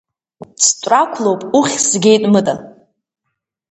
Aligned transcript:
Цәтәрақәлоуп, 0.61 1.41
уххьзгеит 1.57 2.23
Мыта! 2.31 2.55